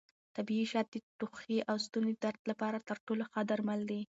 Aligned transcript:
طبیعي 0.35 0.65
شات 0.71 0.87
د 0.91 0.95
ټوخي 1.19 1.57
او 1.69 1.75
ستوني 1.85 2.13
درد 2.23 2.41
لپاره 2.51 2.77
تر 2.87 2.97
ټولو 3.05 3.23
ښه 3.31 3.41
درمل 3.49 3.79
دي. 3.91 4.01